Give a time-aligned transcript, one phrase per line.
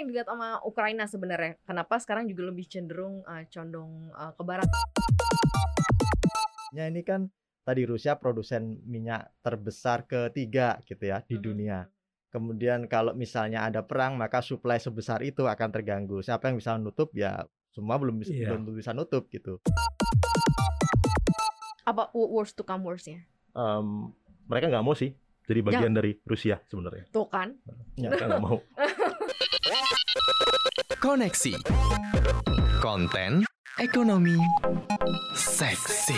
[0.00, 1.60] yang dilihat sama Ukraina sebenarnya?
[1.62, 4.64] Kenapa sekarang juga lebih cenderung uh, condong uh, ke barat?
[6.72, 7.28] Ya ini kan
[7.60, 11.44] tadi Rusia produsen minyak terbesar ketiga gitu ya di Mhm.
[11.44, 11.78] dunia.
[12.30, 16.22] Kemudian kalau misalnya ada perang maka supply sebesar itu akan terganggu.
[16.22, 18.56] Siapa yang bisa nutup ya semua belum bisa Iya.
[18.56, 19.60] belum bisa nutup gitu.
[21.82, 23.20] Apa wo- worst to come worst-nya?
[23.50, 24.14] Em,
[24.46, 25.10] mereka nggak mau sih
[25.42, 27.10] jadi bagian dari Rusia sebenarnya.
[27.10, 27.50] Tuh kan?
[27.98, 28.08] Ya.
[28.08, 28.62] Mereka nggak mau.
[31.00, 31.56] Koneksi.
[32.76, 33.40] Konten
[33.80, 34.36] ekonomi
[35.32, 36.12] seksi.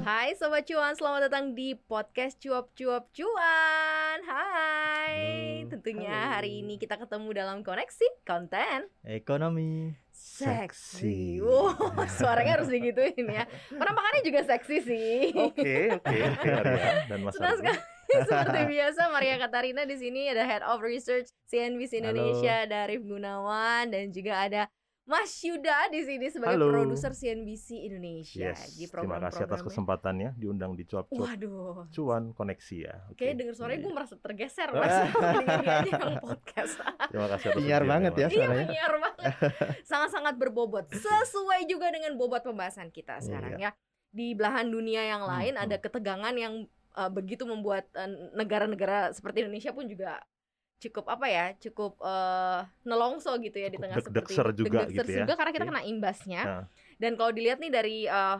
[0.00, 5.20] Hai Sobat Cuan, selamat datang di podcast Cuap Cuap Cuan Hai
[5.60, 5.76] Halo.
[5.76, 6.32] Tentunya Halo.
[6.40, 11.76] hari ini kita ketemu dalam koneksi konten Ekonomi seksi Wow,
[12.16, 17.60] suaranya harus digituin ya Penampakannya juga seksi sih Oke, oke, oke, Arya dan Mas Senang
[17.60, 17.97] sekali.
[18.24, 22.08] Seperti biasa Maria Katarina di sini ada Head of Research CNBC Halo.
[22.10, 24.62] Indonesia ada Arif Gunawan dan juga ada
[25.04, 26.68] Mas Yuda di sini sebagai Halo.
[26.68, 32.76] produser CNBC Indonesia Yes, di terima kasih atas kesempatannya diundang di cuap-cuap Waduh, cuan koneksi
[32.78, 32.94] ya.
[33.08, 33.16] Oke.
[33.18, 33.96] Kayaknya denger suaranya gue Iya.
[33.96, 36.74] merasa tergeser mas aja yang podcast
[37.08, 38.20] Terima kasih atas Penyiar ujiannya, banget ya.
[38.20, 38.28] Mas.
[38.28, 38.60] Iya suaranya.
[38.62, 39.32] menyiar banget
[39.90, 43.72] Sangat-sangat berbobot Sesuai juga dengan bobot pembahasan kita sekarang ya
[44.08, 46.68] Di belahan dunia yang lain Hmm, ada ketegangan yang
[46.98, 50.18] uh, begitu membuat uh, negara-negara seperti Indonesia pun juga
[50.78, 54.94] cukup apa ya cukup uh, nelongso gitu ya di Cukup tengah deg-degser seperti juga deg-degser
[55.06, 55.18] gitu ya.
[55.26, 55.70] juga karena kita Oke.
[55.74, 56.64] kena imbasnya Nah.
[57.02, 58.38] dan kalau dilihat nih dari uh,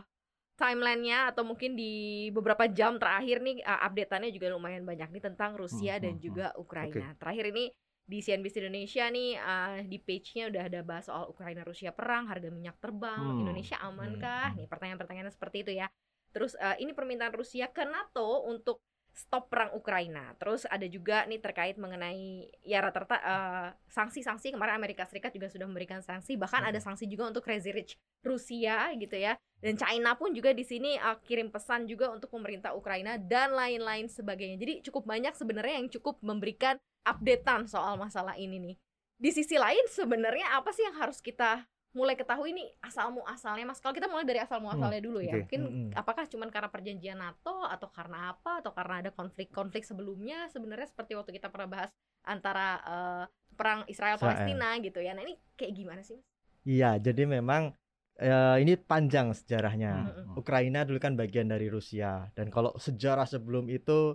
[0.59, 5.55] timelinenya atau mungkin di beberapa jam terakhir nih uh, updateannya juga lumayan banyak nih tentang
[5.55, 7.15] Rusia Hmm, dan hmm, juga Ukraina.
[7.15, 7.71] Terakhir ini
[8.09, 12.51] di CNBC Indonesia nih uh, di page-nya udah ada bahas soal Ukraina Rusia perang, harga
[12.51, 14.55] minyak terbang, Hmm, Indonesia aman hmm, hmm.
[14.59, 15.87] Nih pertanyaan-pertanyaan seperti itu ya.
[16.29, 18.81] Terus uh, ini permintaan Rusia ke NATO untuk
[19.19, 20.31] stop perang Ukraina.
[20.39, 25.67] Terus ada juga nih terkait mengenai ya rata-rata uh, sanksi-sanksi kemarin Amerika Serikat juga sudah
[25.67, 26.71] memberikan sanksi, bahkan Hmm.
[26.71, 29.35] ada sanksi juga untuk crazy rich Rusia gitu ya.
[29.59, 34.07] Dan China pun juga di sini uh, kirim pesan juga untuk pemerintah Ukraina dan lain-lain
[34.07, 34.55] sebagainya.
[34.55, 38.75] Jadi cukup banyak sebenarnya yang cukup memberikan updatean soal masalah ini nih.
[39.19, 43.81] Di sisi lain sebenarnya apa sih yang harus kita mulai ketahui nih asal muasalnya Mas?
[43.81, 45.33] Kalau kita mulai dari asal muasalnya dulu ya.
[45.33, 45.41] oke.
[45.41, 45.89] Mungkin Mm-mm.
[45.97, 51.17] apakah cuman karena perjanjian NATO atau karena apa atau karena ada konflik-konflik sebelumnya sebenarnya seperti
[51.17, 51.91] waktu kita pernah bahas
[52.21, 53.23] antara eh,
[53.57, 55.17] perang Israel Palestina gitu ya.
[55.17, 56.27] Nah, ini kayak gimana sih, Mas?
[56.67, 57.73] Iya, jadi memang
[58.21, 60.13] eh, ini panjang sejarahnya.
[60.13, 60.37] Mm-mm.
[60.37, 64.13] Ukraina dulu kan bagian dari Rusia dan kalau sejarah sebelum itu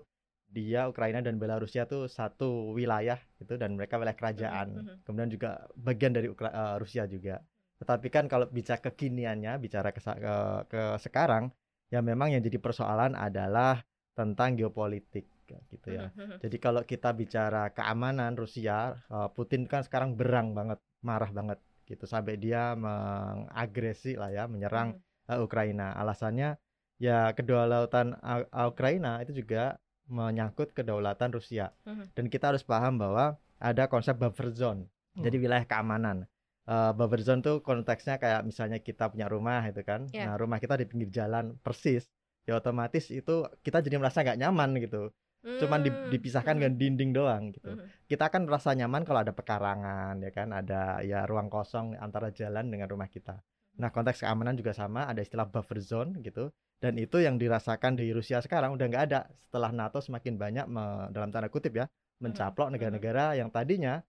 [0.55, 4.69] dia Ukraina dan Belarusia tuh satu wilayah gitu dan mereka wilayah kerajaan.
[4.71, 4.97] Mhm, mhm.
[5.03, 7.43] Kemudian juga bagian dari Ukra- eh, Rusia juga.
[7.85, 10.35] Tetapi kan kalau bicara kekiniannya, bicara ke, ke
[10.73, 11.53] ke sekarang
[11.93, 13.85] ya memang yang jadi persoalan adalah
[14.17, 15.29] tentang geopolitik
[15.69, 16.09] gitu ya.
[16.17, 16.37] Mhm, mhm.
[16.41, 22.09] Jadi kalau kita bicara keamanan Rusia, eh, Putin kan sekarang berang banget, marah banget gitu
[22.09, 25.33] sampai dia mengagresi lah ya, menyerang Mhm.
[25.37, 25.93] eh, Ukraina.
[25.93, 26.57] Alasannya
[26.97, 29.77] ya kedaulatan A- Ukraina itu juga
[30.09, 31.73] menyangkut kedaulatan Rusia.
[32.17, 34.89] Dan kita harus paham bahwa ada konsep buffer zone.
[35.21, 36.25] Jadi wilayah keamanan.
[36.65, 40.09] Eh, buffer zone tuh konteksnya kayak misalnya kita punya rumah itu kan.
[40.09, 40.33] Iya.
[40.33, 42.09] Nah, rumah kita di pinggir jalan persis.
[42.49, 45.13] Ya otomatis itu kita jadi merasa nggak nyaman gitu.
[45.45, 48.09] Cuman di- Hmm, dipisahkan mhm, dengan dinding doang gitu mhm.
[48.09, 52.73] kita kan merasa nyaman kalau ada pekarangan ya kan ada ya ruang kosong antara jalan
[52.73, 53.45] dengan rumah kita
[53.77, 56.49] nah konteks keamanan juga sama ada istilah buffer zone gitu
[56.81, 61.13] dan itu yang dirasakan di Rusia sekarang udah nggak ada setelah NATO semakin banyak me-
[61.13, 61.93] dalam tanda kutip ya
[62.25, 64.01] mencaplok negara-negara yang tadinya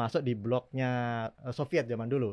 [0.00, 0.90] masuk di bloknya
[1.44, 2.30] eh, Soviet zaman dulu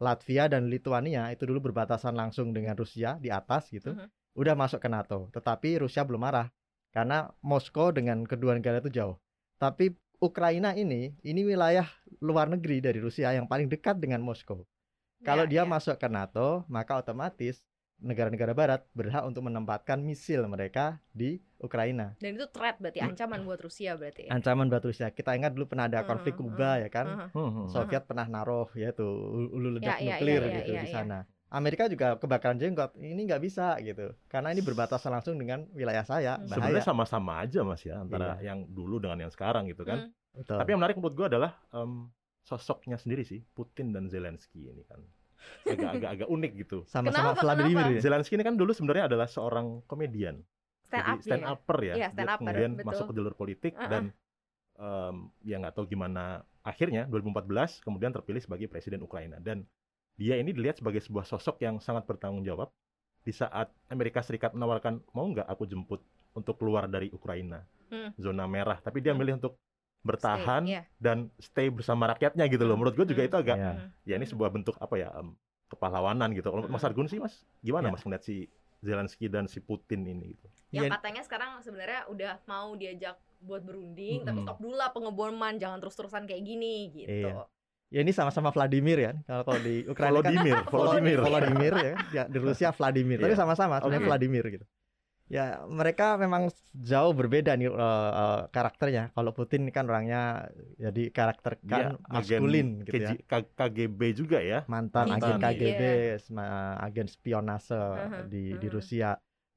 [0.00, 4.08] Latvia dan Lithuania itu dulu berbatasan langsung dengan Rusia di atas gitu Mhm.
[4.40, 6.48] udah masuk ke NATO tetapi Rusia belum marah
[6.94, 9.16] karena Moskow dengan kedua negara itu jauh
[9.60, 11.88] tapi Ukraina ini ini wilayah
[12.20, 14.68] luar negeri dari Rusia yang paling dekat dengan Moskow.
[15.24, 15.68] Kalau Ya, dia ya.
[15.68, 17.64] masuk ke NATO, maka otomatis
[18.00, 22.16] negara-negara barat berhak untuk menempatkan misil mereka di Ukraina.
[22.16, 24.30] dan itu threat berarti ancaman buat Rusia berarti ya.
[24.32, 25.08] Ancaman buat Rusia.
[25.08, 27.06] Kita ingat dulu pernah ada konflik Mhm, Kuba ya kan.
[27.28, 27.66] Hmm, hmm.
[27.68, 29.04] Soviet pernah naruh yaitu
[29.46, 30.94] hulu ledak Ya, ya, nuklir ya, ya, gitu ya, di ya.
[30.94, 31.18] sana.
[31.50, 32.94] Amerika juga kebakaran jenggot.
[32.94, 34.14] Ini nggak bisa gitu.
[34.26, 36.38] Karena ini berbatasan langsung dengan wilayah saya.
[36.38, 36.46] Hmm.
[36.46, 36.56] Bahaya.
[36.56, 38.54] Sebenarnya sama-sama aja mas ya antara Iya.
[38.54, 40.08] yang dulu dengan yang sekarang gitu kan.
[40.08, 40.40] Hmm.
[40.40, 40.56] Betul.
[40.56, 42.08] Tapi yang menarik menurut gua adalah em,
[42.40, 45.02] sosoknya sendiri sih Putin dan Zelensky ini kan
[45.64, 46.78] agak-agak agak unik gitu.
[46.86, 48.00] sama-sama Vladimir ya.
[48.00, 50.40] Zelensky ini kan dulu sebenarnya adalah seorang komedian.
[50.86, 51.48] Stand Jadi up stand ya.
[51.54, 51.94] upper ya.
[51.94, 52.86] Iya, stand upper, kemudian betul.
[52.90, 53.90] masuk ke jalur politik Uh-uh.
[53.90, 54.02] dan
[54.76, 55.14] em,
[55.44, 59.64] ya nggak tahu gimana akhirnya 2014 kemudian terpilih sebagai presiden Ukraina dan
[60.20, 62.68] dia ini dilihat sebagai sebuah sosok yang sangat bertanggung jawab
[63.20, 66.00] di saat Amerika Serikat menawarkan mau nggak aku jemput
[66.32, 68.14] untuk keluar dari Ukraina Hmm.
[68.14, 69.18] zona merah tapi dia Hmm.
[69.18, 69.58] milih untuk
[70.00, 70.82] bertahan Stay, iya.
[70.96, 72.74] dan stay bersama rakyatnya gitu loh.
[72.74, 73.28] Menurut gue juga Hmm.
[73.28, 73.72] itu agak Iya.
[73.72, 73.88] Hmm.
[74.02, 75.36] ya ini sebuah bentuk apa ya em,
[75.66, 76.48] kepahlawanan gitu.
[76.48, 76.88] Kalau Mas Hmm.
[76.88, 77.92] Argun sih Mas, gimana Ya.
[77.92, 78.48] Mas ngeliat si
[78.80, 80.48] Zelensky dan si Putin ini gitu?
[80.70, 80.96] yang Iya.
[80.96, 84.46] katanya sekarang sebenarnya udah mau diajak buat berunding tapi Mm-mm.
[84.46, 87.44] stop dulu lah pengeboman jangan terus-terusan kayak gini gitu Iya.
[87.90, 89.12] Ya ini sama-sama Vladimir ya.
[89.26, 90.30] Kalau kalau di Ukraina kan
[90.70, 91.72] Volodymyr, Volodymyr.
[91.74, 93.18] Ya, ya di Rusia Vladimir.
[93.18, 93.36] Tapi Iya.
[93.36, 94.08] sama-sama sebenarnya Oke.
[94.08, 94.66] Vladimir gitu.
[95.30, 99.14] Ya mereka memang jauh berbeda nih eh, eh, karakternya.
[99.14, 103.14] Kalau Putin kan orangnya jadi karakter Dia kan maskulin gitu ya.
[103.30, 104.66] KGB juga ya.
[104.66, 105.42] Mantan Mantan, agen iya.
[105.46, 105.82] KGB,
[106.18, 108.74] sema- agen spionase Mhm, di di mhm.
[108.74, 109.10] Rusia.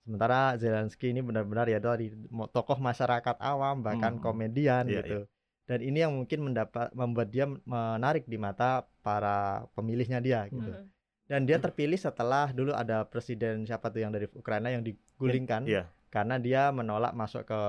[0.06, 2.12] Sementara Zelensky ini benar-benar ya dari
[2.54, 4.22] tokoh masyarakat awam bahkan Mhm.
[4.22, 5.20] komedian Iya, gitu.
[5.64, 10.70] Dan ini yang mungkin mendapat membuat dia menarik di mata para pemilihnya dia gitu.
[10.70, 10.93] Mhm.
[11.24, 15.88] Dan dia terpilih setelah dulu ada presiden siapa tuh yang dari Ukraina yang digulingkan Iya.
[16.12, 17.60] karena dia menolak masuk ke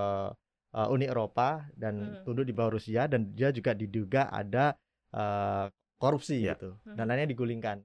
[0.75, 2.23] uh, Uni Eropa dan Hmm.
[2.27, 4.75] tunduk di bawah Rusia dan dia juga diduga ada
[5.15, 6.59] uh, korupsi Iya.
[6.59, 6.75] gitu.
[6.83, 6.99] Hmm.
[6.99, 7.79] Dan akhirnya digulingkan.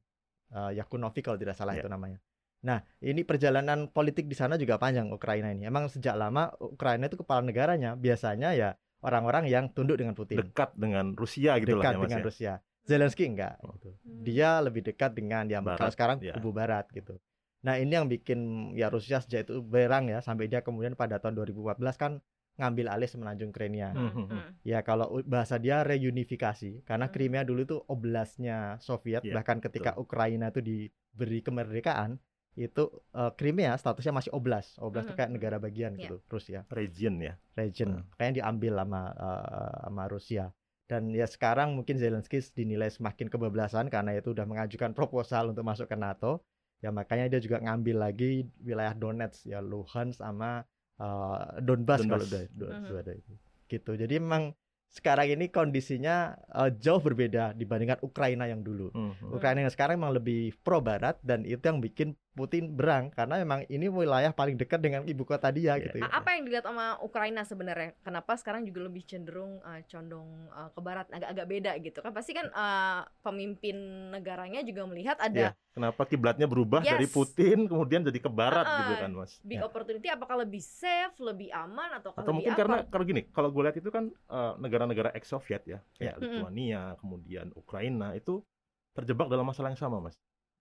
[0.50, 1.86] Uh, Yakunovic kalau tidak salah Iya.
[1.86, 2.18] itu namanya.
[2.66, 5.70] Nah, ini perjalanan politik di sana juga panjang Ukraina ini.
[5.70, 8.74] Emang sejak lama Ukraina itu kepala negaranya biasanya ya
[9.06, 12.26] orang-orang yang tunduk dengan Putin, Dekat dengan Rusia gitu dekat lah ya Mas dengan ya.
[12.26, 12.54] Rusia.
[12.90, 16.34] Zelensky enggak gitu dia lebih dekat dengan ya Barat, kalau sekarang ya.
[16.36, 17.16] kubu barat gitu.
[17.62, 21.38] Nah ini yang bikin ya Rusia sejak itu berang ya sampai dia kemudian pada tahun
[21.38, 22.12] 2014 kan
[22.60, 23.96] ngambil alih semenanjung Crimea.
[23.96, 24.52] Hmm, Hmm, hmm, hmm.
[24.64, 27.14] Ya kalau bahasa dia reunifikasi karena Hmm.
[27.16, 32.20] Crimea dulu itu oblastnya Soviet Iya, bahkan ketika Ukraina itu diberi kemerdekaan
[32.60, 32.84] itu
[33.16, 34.76] eh, Crimea statusnya masih oblast.
[34.80, 36.12] Oblast itu Hmm, kayak negara bagian Iya.
[36.12, 37.34] gitu Rusia Region ya.
[37.56, 38.04] region Hmm.
[38.16, 40.46] kayaknya diambil sama eh, sama Rusia
[40.90, 45.86] dan ya sekarang mungkin Zelensky dinilai semakin kebablasan karena itu udah mengajukan proposal untuk masuk
[45.86, 46.42] ke NATO.
[46.82, 50.66] Ya makanya dia juga ngambil lagi wilayah Donetsk ya Luhansk sama
[51.00, 52.88] eh, Donbas, kalau udah dua- Mhm.
[52.92, 53.34] dua ada itu.
[53.70, 53.92] Gitu.
[53.96, 54.52] Jadi memang
[54.90, 58.90] sekarang ini kondisinya eh, jauh berbeda dibandingkan Ukraina yang dulu.
[58.92, 59.32] Hmm, hmm.
[59.32, 63.66] Ukraina yang sekarang memang lebih pro barat dan itu yang bikin Putin berang karena memang
[63.68, 66.08] ini wilayah paling dekat dengan ibu kota dia Iya, gitu ya.
[66.08, 67.98] Apa yang dilihat sama Ukraina sebenarnya?
[68.00, 72.12] Kenapa sekarang juga lebih cenderung uh, condong uh, ke barat, agak-agak beda gitu kan?
[72.14, 73.76] Pasti kan uh, pemimpin
[74.14, 75.52] negaranya juga melihat ada Iya.
[75.70, 77.14] Kenapa kiblatnya berubah dari Yes.
[77.14, 79.32] Putin kemudian jadi ke barat Ah, gitu kan Mas?
[79.42, 79.66] big Ya.
[79.66, 80.08] opportunity.
[80.08, 82.90] Apakah lebih safe, lebih aman atau Atau mungkin lebih karena apa?
[82.90, 86.20] kalau gini, kalau gue lihat itu kan eh, negara-negara ex Soviet ya, kayak.
[86.20, 88.44] Lithuania, kemudian Ukraina itu
[88.92, 90.18] terjebak dalam masalah yang sama, Mas.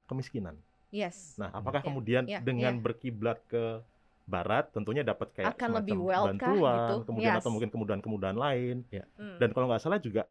[0.06, 0.54] Kemiskinan.
[0.88, 1.36] Yes.
[1.36, 2.82] Nah, apakah Ya, kemudian ya, dengan ya.
[2.82, 3.84] berkiblat ke
[4.28, 6.94] barat tentunya dapat kayak Akan lebih semacam wealth kah bantuan, gitu?
[7.08, 7.40] kemudian Yes.
[7.40, 8.76] atau mungkin kemudahan-kemudahan lain.
[9.16, 9.36] Hmm.
[9.40, 10.28] Dan kalau nggak salah juga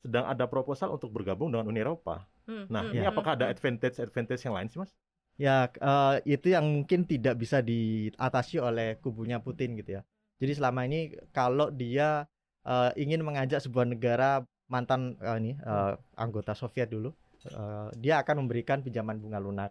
[0.00, 2.24] sedang ada proposal untuk bergabung dengan Uni Eropa.
[2.48, 3.54] Hmm, Nah, hmm, ini hmm, apakah ada hmm.
[3.56, 4.92] advantage-advantage yang lain sih, Mas?
[5.40, 10.02] Ya, eh, itu yang mungkin tidak bisa diatasi oleh kubunya Putin gitu ya.
[10.40, 12.28] Jadi selama ini kalau dia
[12.64, 17.12] eh, ingin mengajak sebuah negara mantan eh, ini eh, anggota Soviet dulu,
[17.48, 19.70] eh, dia akan memberikan pinjaman bunga lunak,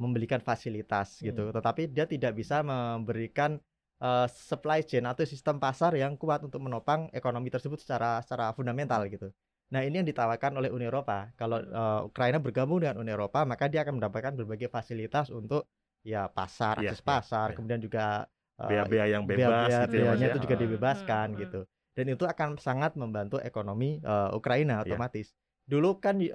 [0.00, 1.52] memberikan fasilitas gitu.
[1.52, 3.60] Tetapi dia tidak bisa memberikan
[4.00, 9.04] eh, supply chain atau sistem pasar yang kuat untuk menopang ekonomi tersebut secara secara fundamental
[9.06, 9.28] gitu.
[9.70, 11.30] Nah, ini yang ditawarkan oleh Uni Eropa.
[11.38, 15.68] Kalau eh, Ukraina bergabung dengan Uni Eropa, maka dia akan mendapatkan berbagai fasilitas untuk
[16.02, 17.56] ya pasar, Iya, akses iya, pasar, iya.
[17.60, 18.04] kemudian juga
[18.58, 20.32] eh, Bea-bea yang bebas bea-bea- gitu ya, beanya ya.
[20.34, 21.42] itu juga Hmm, dibebaskan hmm, hmm.
[21.46, 21.60] gitu.
[21.94, 24.84] Dan itu akan sangat membantu ekonomi eh, Ukraina Iya.
[24.90, 25.28] otomatis.
[25.70, 26.30] Dulu kan eh,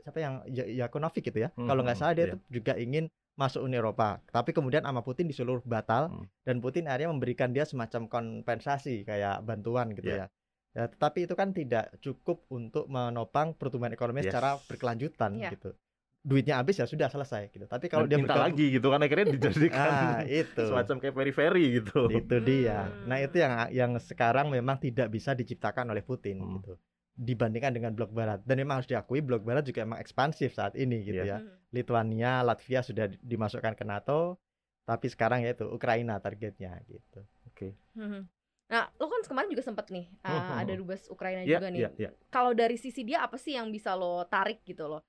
[0.00, 1.52] siapa yang Ya- Yakunovic gitu ya.
[1.52, 2.32] Hmm, Kalau nggak hmm, salah dia iya.
[2.32, 3.04] tuh juga ingin
[3.36, 4.20] masuk Uni Eropa.
[4.26, 6.24] Tapi kemudian sama Putin disuruh batal Hmm.
[6.42, 10.18] dan Putin akhirnya memberikan dia semacam kompensasi kayak bantuan gitu Iya.
[10.18, 10.26] ya.
[10.70, 14.30] Ya, tetapi itu kan tidak cukup untuk menopang pertumbuhan ekonomi Yes.
[14.30, 15.50] secara berkelanjutan Iya.
[15.52, 15.70] gitu.
[16.20, 17.64] Duitnya habis ya sudah selesai gitu.
[17.64, 21.14] Tapi kalau Dan dia minta bergabung- lagi gitu kan akhirnya dijadikan ah itu semacam kayak
[21.14, 22.00] peri-peri gitu.
[22.08, 22.92] itu dia.
[23.02, 23.26] Nah, Hmm.
[23.26, 26.54] itu yang yang sekarang memang tidak bisa diciptakan oleh Putin Hmm.
[26.56, 26.76] gitu.
[27.20, 28.40] Dibandingkan dengan blok barat.
[28.48, 31.36] Dan memang harus diakui blok barat juga emang ekspansif saat ini gitu Iya.
[31.36, 31.38] ya.
[31.44, 31.52] Hmm.
[31.68, 34.40] Lituania, Latvia sudah di- dimasukkan ke NATO,
[34.88, 37.20] tapi sekarang ya itu Ukraina targetnya gitu.
[37.92, 38.24] Hmm.
[38.70, 40.80] Nah, lo kan kemarin juga sempet nih uh, Hmm, hmm, ada hmm.
[40.80, 41.80] dubes Ukraina Iya, juga nih.
[41.84, 42.10] iya, iya.
[42.32, 45.02] Kalau dari sisi dia apa sih yang bisa lo tarik gitu loh?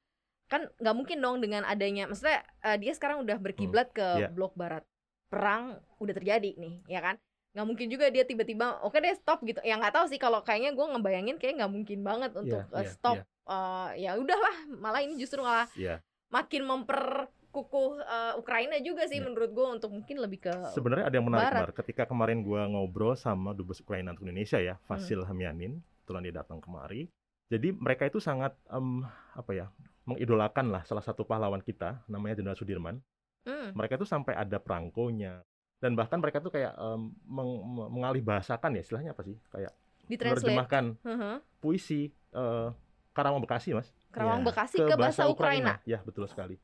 [0.52, 4.28] Kan nggak mungkin dong dengan adanya, maksudnya uh, dia sekarang udah berkiblat ke iya.
[4.28, 4.84] blok barat,
[5.32, 7.16] perang udah terjadi nih, ya kan?
[7.52, 9.60] Nggak mungkin juga dia tiba-tiba, oke deh stop gitu.
[9.68, 12.92] Ya nggak tahu sih kalau kayaknya gue ngebayangin kayak nggak mungkin banget untuk uh, iya,
[12.92, 13.18] stop.
[13.20, 13.24] iya.
[13.44, 16.00] Uh, ya udahlah, malah ini justru malah Iya.
[16.32, 19.28] makin memperkukuh uh, Ukraina juga sih Iya.
[19.28, 21.62] menurut gue untuk mungkin lebih ke Sebenarnya ada yang menarik, Barat.
[21.68, 21.72] Mar.
[21.76, 26.64] Ketika kemarin gua ngobrol sama dubes Ukraina untuk Indonesia ya, Vasil Hamyanin, kebetulan dia datang
[26.64, 27.12] kemari.
[27.52, 29.04] Jadi mereka itu sangat em,
[29.36, 29.68] apa ya,
[30.08, 33.04] mengidolakan lah salah satu pahlawan kita, namanya Jenderal Sudirman.
[33.44, 33.76] Hmm.
[33.76, 35.44] Mereka itu sampai ada perangkonya
[35.82, 39.36] dan bahkan mereka tuh kayak em, meng- me- mengalih bahasakan ya istilahnya apa sih?
[39.50, 39.74] Kayak
[40.06, 40.46] Ditranslate.
[40.46, 41.36] menerjemahkan Heeh.
[41.58, 42.70] puisi eh,
[43.12, 44.48] Karawang Bekasi, Mas, Kerawang Iya.
[44.48, 45.82] Bekasi ke, bahasa Ukraina.
[45.84, 46.56] Ya, betul sekali.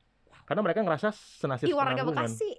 [0.48, 2.52] Karena mereka ngerasa senasib Ih, warga penanggungan, Bekasi.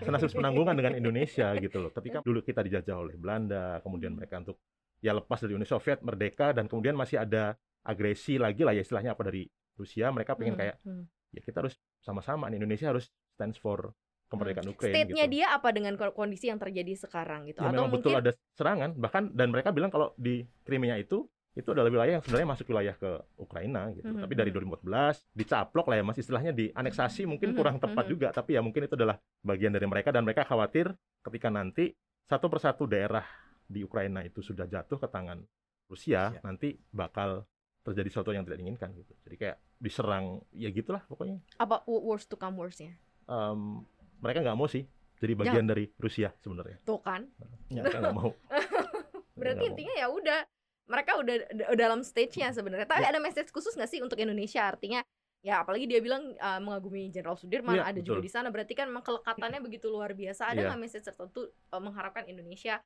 [0.00, 1.90] senasib penanggungan dengan Indonesia gitu loh.
[1.90, 4.62] Tapi kan dulu kita dijajah oleh Belanda, kemudian mereka untuk
[5.02, 9.12] ya lepas dari Uni Soviet, merdeka dan kemudian masih ada agresi lagi lah ya istilahnya
[9.12, 9.44] apa dari
[9.74, 11.04] Rusia, mereka pengen Hmm, kayak hmm.
[11.34, 13.90] ya kita harus sama-sama nih Indonesia harus stands for
[14.34, 15.34] kemerdekaan Ukraina State-nya gitu.
[15.34, 17.58] dia apa dengan ko- kondisi yang terjadi sekarang gitu?
[17.58, 21.24] Ya Atau memang betul mungkin ada serangan bahkan dan mereka bilang kalau di Crimea itu
[21.54, 24.10] itu adalah wilayah yang sebenarnya masuk wilayah ke Ukraina gitu.
[24.10, 24.58] Mhm, Tapi dari mhm.
[24.58, 28.10] 2014 dicaplok lah ya Mas istilahnya dianeksasi mungkin Mhm, kurang tepat mhm.
[28.10, 30.90] juga tapi ya mungkin itu adalah bagian dari mereka dan mereka khawatir
[31.22, 31.94] ketika nanti
[32.26, 33.22] satu persatu daerah
[33.64, 35.46] di Ukraina itu sudah jatuh ke tangan
[35.86, 36.40] Rusia Rusia.
[36.42, 37.46] nanti bakal
[37.84, 39.12] terjadi sesuatu yang tidak diinginkan gitu.
[39.22, 41.38] Jadi kayak diserang ya gitulah pokoknya.
[41.54, 42.96] apa wo- worst to come worst-nya?
[43.24, 43.84] Em,
[44.24, 46.80] mereka nggak mau sih jadi bagian dari Rusia sebenarnya.
[46.82, 47.28] Tuh kan.
[47.68, 47.84] Ya.
[47.84, 48.32] Mereka nggak mau.
[49.40, 49.70] Berarti mau.
[49.72, 50.40] intinya ya udah
[50.84, 51.34] mereka udah
[51.74, 52.84] dalam stage-nya sebenarnya.
[52.84, 53.12] Tapi Ya.
[53.12, 54.64] ada message khusus nggak sih untuk Indonesia?
[54.64, 55.00] Artinya
[55.40, 58.26] ya apalagi dia bilang uh, mengagumi Jenderal Sudirman, Iya, ada juga betul.
[58.26, 58.48] di sana.
[58.48, 60.50] Berarti kan memang kelekatannya begitu luar biasa.
[60.50, 60.66] Ada Iya.
[60.72, 61.40] nggak message tertentu
[61.70, 62.80] uh, mengharapkan Indonesia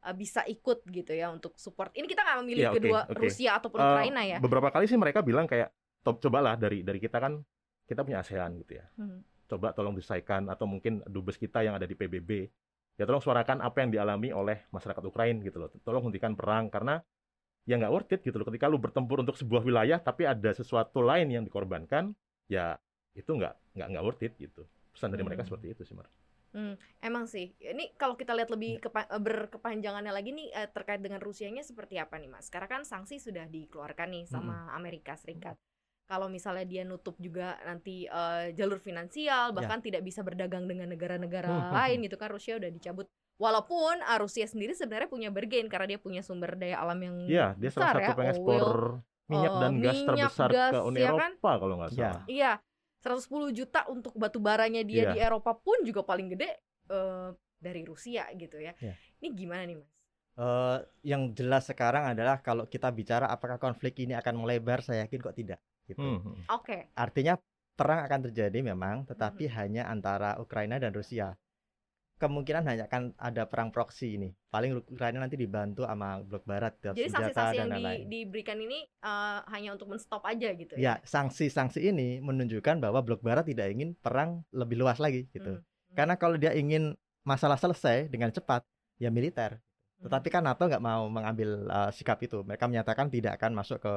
[0.00, 1.92] uh, bisa ikut gitu ya untuk support.
[1.92, 3.20] Ini kita nggak memilih Iya, oke, kedua oke.
[3.20, 4.38] Rusia ataupun Eh, Ukraina ya.
[4.40, 5.68] Beberapa kali sih mereka bilang kayak
[6.02, 7.36] cobalah dari dari kita kan
[7.84, 8.86] kita punya ASEAN gitu ya.
[8.96, 9.20] Hmm.
[9.52, 12.48] Coba tolong diselesaikan atau mungkin dubes kita yang ada di PBB
[12.96, 15.68] ya tolong suarakan apa yang dialami oleh masyarakat Ukraina gitu loh.
[15.84, 17.00] Tolong hentikan perang karena
[17.68, 18.46] ya nggak worth it gitu loh.
[18.48, 22.16] Ketika lu bertempur untuk sebuah wilayah tapi ada sesuatu lain yang dikorbankan,
[22.48, 22.76] ya
[23.12, 24.64] itu nggak nggak nggak worth it gitu.
[24.92, 25.48] Pesan dari mereka Hmm.
[25.52, 26.08] seperti itu sih, Mar.
[27.00, 27.56] Emang sih.
[27.56, 31.96] Ini kalau kita lihat lebih kepa- eh, berkepanjangannya lagi nih eh, terkait dengan Rusianya seperti
[31.96, 32.52] apa nih Mas?
[32.52, 35.56] Karena kan sanksi sudah dikeluarkan nih sama Amerika Serikat.
[36.12, 41.48] Kalau misalnya dia nutup juga nanti eh, jalur finansial, bahkan tidak bisa berdagang dengan negara-negara
[41.48, 41.72] Hmm.
[41.72, 43.08] lain gitu kan Rusia udah dicabut.
[43.40, 47.46] Walaupun eh, Rusia sendiri sebenarnya punya bargain karena dia punya sumber daya alam yang Iya,
[47.56, 48.64] dia salah besar satu ya, pengekspor
[49.24, 51.32] minyak dan gas minyak, terbesar gas, ke Uni ya kan?
[51.32, 51.96] Eropa kalau nggak Iya.
[52.04, 52.22] salah.
[52.28, 52.52] Iya,
[53.00, 55.12] 110 juta untuk batu baranya dia Iya.
[55.16, 56.60] di Eropa pun juga paling gede
[56.92, 58.76] eh, dari Rusia gitu ya.
[58.76, 59.00] Iya.
[59.16, 59.88] Ini gimana nih, Mas?
[60.32, 65.20] Eh, yang jelas sekarang adalah kalau kita bicara apakah konflik ini akan melebar, saya yakin
[65.20, 65.56] kok tidak.
[65.92, 66.02] Gitu.
[66.02, 66.34] Hmm, hmm.
[66.48, 66.90] Oke.
[66.96, 67.36] Artinya
[67.72, 69.54] perang akan terjadi memang, tetapi Mhm.
[69.56, 71.32] hanya antara Ukraina dan Rusia.
[72.20, 74.30] Kemungkinan hanya akan ada perang proksi ini.
[74.46, 78.86] Paling Ukraina nanti dibantu sama blok barat, Jadi senjata sanksi-sanksi dan yang di- diberikan ini
[78.86, 83.98] eh, hanya untuk menstop aja gitu Ya, sanksi-sanksi ini menunjukkan bahwa blok barat tidak ingin
[83.98, 85.58] perang lebih luas lagi gitu.
[85.58, 85.66] Hmm.
[85.98, 86.94] Karena kalau dia ingin
[87.26, 88.62] masalah selesai dengan cepat,
[89.02, 89.58] ya militer.
[89.98, 90.06] Hmm.
[90.06, 92.46] Tetapi kan NATO nggak mau mengambil uh, sikap itu.
[92.46, 93.94] Mereka menyatakan tidak akan masuk ke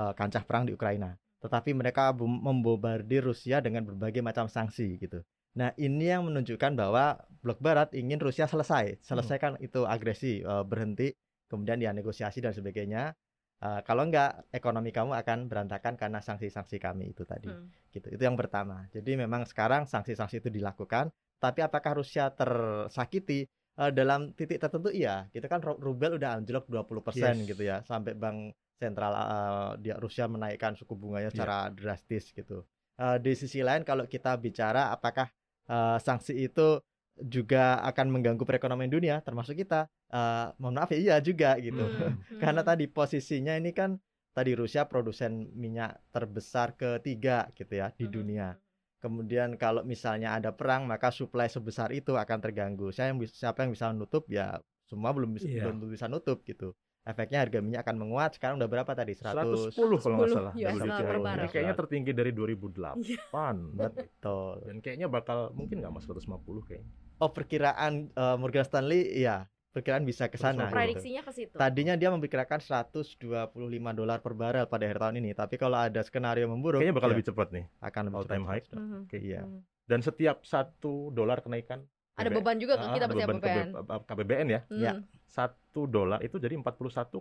[0.00, 1.12] uh, kancah perang di Ukraina.
[1.40, 5.20] Tetapi mereka bom- membombardir Rusia dengan berbagai macam sanksi gitu.
[5.56, 11.12] Nah ini yang menunjukkan bahwa blok Barat ingin Rusia selesai, selesaikan itu agresi, uh, berhenti,
[11.48, 13.16] kemudian ya negosiasi dan sebagainya.
[13.56, 17.72] Uh, kalau enggak, ekonomi kamu akan berantakan karena sanksi-sanksi kami itu tadi Hmm.
[17.88, 18.12] gitu.
[18.12, 18.84] Itu yang pertama.
[18.92, 21.08] Jadi memang sekarang sanksi-sanksi itu dilakukan,
[21.40, 25.28] tapi apakah Rusia tersakiti Eh, dalam titik tertentu iya.
[25.36, 27.48] Gitu kan ru- rubel udah anjlok 20% Yes.
[27.52, 31.34] gitu ya, sampai bank sentral eh, dia Rusia menaikkan suku bunganya Iya.
[31.34, 32.64] secara drastis gitu.
[32.96, 35.28] Eh, di sisi lain kalau kita bicara apakah
[35.66, 36.78] eh, sanksi itu
[37.16, 41.80] juga akan mengganggu perekonomian dunia termasuk kita, eh, mohon maaf ya iya juga gitu.
[41.80, 42.20] Hmm.
[42.44, 42.68] Karena Hmm.
[42.70, 43.96] tadi posisinya ini kan
[44.36, 48.14] tadi Rusia produsen minyak terbesar ketiga gitu ya di Hmm.
[48.14, 48.48] dunia.
[48.96, 52.92] Kemudian kalau misalnya ada perang maka supply sebesar itu akan terganggu.
[52.92, 55.62] Saya yang bis- siapa yang bisa nutup ya semua belum bisa Iya.
[55.68, 56.76] belum bisa nutup gitu.
[57.06, 58.34] Efeknya harga minyak akan menguat.
[58.34, 59.14] Sekarang udah berapa tadi?
[59.14, 61.22] 100 110 kalau nggak 110 salah US per barrel.
[61.38, 63.88] Ini kayaknya tertinggi dari 2008 Iya.
[63.88, 64.52] Betul.
[64.60, 66.26] dan kayaknya bakal mungkin nggak mas 150
[66.62, 70.66] kayaknya Oh, perkiraan eh, Morgan Stanley iya, perkiraan bisa ke sana.
[70.66, 70.66] 150.
[70.66, 70.76] gitu.
[70.76, 71.54] Prediksinya ke situ.
[71.54, 73.54] Tadinya dia memperkirakan 125
[73.92, 77.14] dolar per barel pada akhir tahun ini, tapi kalau ada skenario memburuk kayaknya bakal ya,
[77.14, 78.52] lebih cepat nih akan lebih all time cepat.
[78.52, 78.98] high Mhm.
[79.04, 79.18] Oke.
[79.18, 79.40] Iya.
[79.42, 79.60] Mhm.
[79.86, 81.86] dan setiap satu dolar kenaikan
[82.16, 83.68] Ada beban juga ke ah, kita berarti beban
[84.02, 84.80] KBBN ya Hmm.
[84.80, 84.92] Ya.
[85.26, 87.20] satu dolar itu jadi 41,7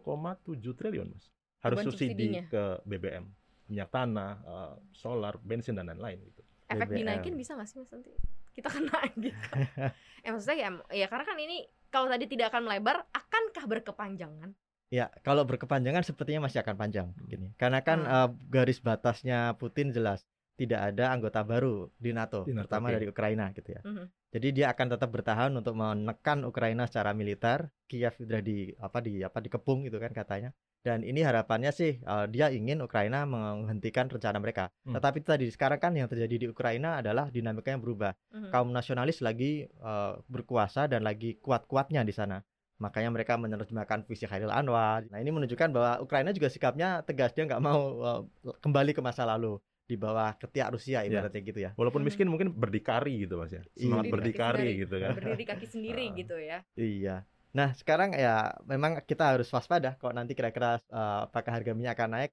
[0.72, 1.28] triliun mas
[1.60, 2.44] harus Beban subsidi subsidinya.
[2.48, 3.26] ke BBM
[3.66, 6.98] minyak tanah eh, solar bensin dan lain-lain gitu Efek BBM.
[6.98, 8.10] dinaikin bisa nggak sih Mas nanti?
[8.52, 9.36] Kita kena gitu.
[10.26, 14.52] eh maksudnya ya, ya karena kan ini kalau tadi tidak akan melebar, akankah berkepanjangan?
[14.88, 17.52] Ya, kalau berkepanjangan sepertinya masih akan panjang gini.
[17.56, 18.12] Karena kan Hmm.
[18.12, 20.24] eh, garis batasnya Putin jelas
[20.56, 22.96] tidak ada anggota baru di NATO, Di NATO, terutama oke.
[22.96, 23.82] dari Ukraina gitu ya.
[23.84, 24.06] Mhm.
[24.36, 27.72] Jadi dia akan tetap bertahan untuk menekan Ukraina secara militer.
[27.88, 30.56] Kiev sudah di apa di apa dikepung gitu kan katanya.
[30.84, 34.72] Dan ini harapannya sih eh, dia ingin Ukraina menghentikan rencana mereka.
[34.88, 34.96] Hmm.
[34.96, 38.16] Tetapi tadi sekarang kan yang terjadi di Ukraina adalah dinamika yang berubah.
[38.32, 38.50] Mhm.
[38.52, 42.40] Kaum nasionalis lagi eh, berkuasa dan lagi kuat-kuatnya di sana.
[42.76, 45.08] Makanya mereka menerjemahkan visi Khairil Anwar.
[45.08, 48.22] Nah ini menunjukkan bahwa Ukraina juga sikapnya tegas dia nggak mau uh,
[48.60, 51.22] kembali ke masa lalu di bawah ketiak Rusia Iya.
[51.22, 51.72] ibaratnya gitu ya.
[51.74, 52.10] Walaupun Hmm.
[52.10, 53.62] miskin mungkin berdikari gitu Mas ya.
[53.72, 54.14] Semangat Iya.
[54.14, 55.12] berdikari Berdiri gitu kan.
[55.14, 56.16] berdiri kaki sendiri Ah.
[56.16, 57.16] gitu ya Iya.
[57.52, 62.12] Nah sekarang ya memang kita harus waspada kok nanti kira-kira uh, apakah harga minyak akan
[62.14, 62.32] naik.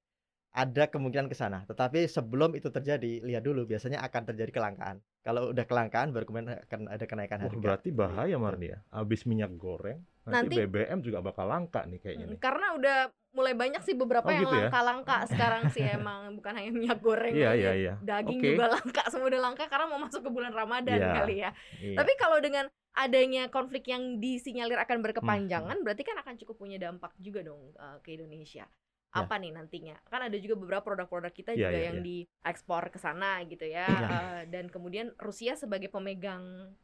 [0.51, 1.65] Ada kemungkinan ke sana.
[1.65, 5.01] Tetapi sebelum itu terjadi, lihat dulu biasanya akan terjadi kelangkaan.
[5.23, 7.57] Kalau udah kelangkaan baru kemudian akan ada kenaikan Wah, harga.
[7.59, 8.43] berarti bahaya Gitu.
[8.43, 8.85] Marni ya.
[8.91, 12.37] Habis minyak goreng, Nanti- nanti, BBM juga bakal langka nih kayaknya nih.
[12.37, 12.99] karena udah
[13.33, 14.69] mulai banyak sih beberapa Oh, yang gitu ya?
[14.69, 17.59] langka-langka sekarang sih emang bukan hanya minyak goreng Iya, aja.
[17.59, 17.93] iya, iya.
[17.99, 18.49] daging Oke.
[18.53, 21.13] juga langka semua udah langka karena mau masuk ke bulan Ramadan Iya.
[21.17, 21.97] kali ya Iya.
[21.97, 25.85] tapi kalau dengan adanya konflik yang disinyalir akan berkepanjangan Hmm.
[25.85, 28.69] berarti kan akan cukup punya dampak juga dong uh, ke Indonesia
[29.13, 29.21] Ya.
[29.21, 32.05] apa nih nantinya kan ada juga beberapa produk-produk kita Iya, juga iya, yang iya.
[32.05, 34.09] diekspor ke sana gitu ya Iya.
[34.09, 36.41] Uh, dan kemudian Rusia sebagai pemegang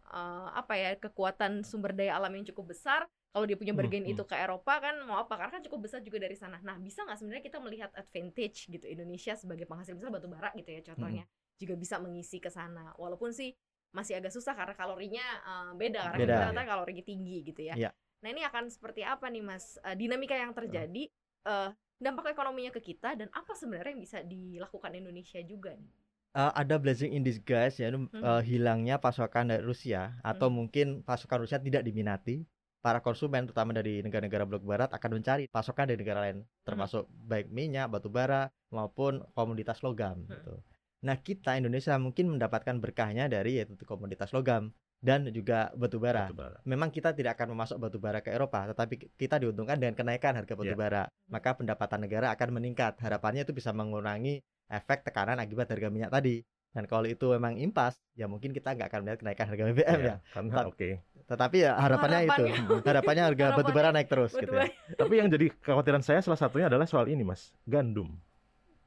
[0.07, 4.03] uh, apa ya kekuatan sumber daya alam yang cukup besar kalau dia punya Hmm, bergen
[4.03, 4.13] hmm.
[4.19, 5.39] itu ke Eropa kan mau apa?
[5.39, 6.59] Karena kan cukup besar juga dari sana.
[6.67, 10.75] Nah bisa nggak sebenarnya kita melihat advantage gitu Indonesia sebagai penghasil besar batu bara gitu
[10.75, 11.23] ya contohnya?
[11.55, 12.91] Juga bisa mengisi ke sana.
[12.99, 13.55] Walaupun sih
[13.95, 16.11] masih agak susah karena kalorinya uh, beda.
[16.11, 16.35] Karena Beda.
[16.35, 17.79] kita katakan kalorinya tinggi gitu ya.
[17.79, 17.91] Iya.
[18.19, 19.79] nah ini akan seperti apa nih mas?
[19.87, 21.07] Uh, dinamika yang terjadi
[21.47, 21.71] uh,
[22.03, 25.91] dampak ekonominya ke kita dan apa sebenarnya yang bisa dilakukan Indonesia juga nih?
[26.35, 28.11] Uh, ada blessing in disguise ya Hmm.
[28.13, 30.63] uh, hilangnya pasokan dari Rusia atau Hmm.
[30.63, 32.43] mungkin pasokan Rusia tidak diminati
[32.79, 37.51] para konsumen terutama dari negara-negara blok barat akan mencari pasokan dari negara lain termasuk baik
[37.51, 40.31] minyak batu bara maupun komoditas logam Hmm.
[40.31, 40.55] gitu.
[40.99, 46.27] Nah kita Indonesia mungkin mendapatkan berkahnya dari yaitu komoditas logam dan juga batu bara.
[46.27, 46.59] Batu bara.
[46.67, 50.59] Memang kita tidak akan memasok batu bara ke Eropa, tetapi kita diuntungkan dengan kenaikan harga
[50.59, 50.79] batu Iya.
[50.79, 51.03] bara.
[51.31, 52.99] Maka pendapatan negara akan meningkat.
[52.99, 56.43] Harapannya itu bisa mengurangi efek tekanan akibat harga minyak tadi.
[56.69, 60.05] Dan kalau itu memang impas, ya mungkin kita nggak akan melihat kenaikan harga BBM Iya,
[60.05, 60.17] ya.
[60.35, 60.91] Karena oke.
[61.29, 62.45] Tetapi ya harapannya itu,
[62.81, 64.73] harapannya harga batu bara naik terus gitu ya.
[64.97, 68.17] Tapi yang jadi kekhawatiran saya salah satunya adalah soal ini Mas, gandum.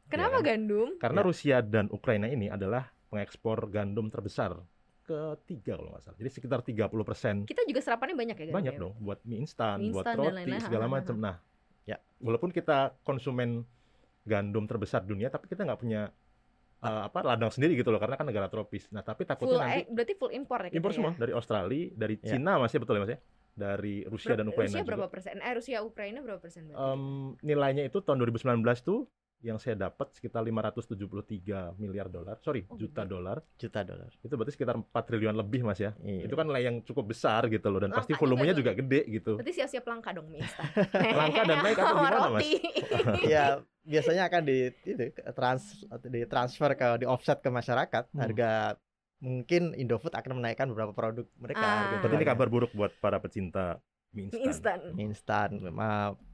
[0.09, 0.57] kenapa kan?
[0.57, 1.27] gandum Karena Ya.
[1.29, 4.57] Rusia dan Ukraina ini adalah pengekspor gandum terbesar
[5.05, 6.17] ketiga kalau nggak salah.
[6.17, 8.81] Jadi sekitar 30 persen kita juga serapannya banyak ya gandum banyak ya?
[8.81, 11.15] dong buat mie instan, Mie buat roti segala macam.
[11.15, 11.37] Nah,
[11.83, 11.97] Ya.
[12.17, 13.65] walaupun kita konsumen
[14.21, 16.09] gandum terbesar dunia, tapi kita nggak punya
[16.81, 18.89] eh, apa ladang sendiri gitu loh, karena kan negara tropis.
[18.89, 20.95] Nah, tapi full takutnya nanti eh, berarti full impor ya impor ya?
[20.97, 22.27] semua dari Australia, dari Ya.
[22.33, 23.19] Cina masih betul ya mas ya,
[23.51, 24.89] dari Rusia Ber- dan Ukraina Rusia juga.
[24.89, 25.33] berapa persen?
[25.37, 26.81] Eh Rusia Ukraina berapa persen berarti?
[26.81, 27.03] Em,
[27.39, 29.05] nilainya itu tahun 2019 tuh
[29.41, 33.41] yang saya dapat sekitar 573 miliar dolar, sorry Oh, juta dolar.
[33.57, 34.09] Juta dolar.
[34.21, 35.97] Itu berarti sekitar 4 triliun lebih mas ya.
[35.99, 36.29] Iya.
[36.29, 39.01] Itu kan nilai yang cukup besar gitu loh, dan pasti Langka volumenya juga juga gede
[39.09, 39.31] gitu.
[39.41, 40.65] Berarti siap-siap langka dong instan.
[41.19, 42.41] Langka dan naik atau gimana, Mas?
[43.33, 43.45] ya
[43.81, 45.63] biasanya akan di itu, trans
[46.05, 48.21] ditransfer ke di offset ke masyarakat Hmm.
[48.21, 48.51] harga
[49.21, 51.97] mungkin Indofood akan menaikkan beberapa produk mereka Ah.
[52.01, 53.77] Berarti ini kabar buruk buat para pecinta
[54.11, 54.79] mie Mie instan.
[54.99, 55.49] instan.
[55.55, 55.71] instan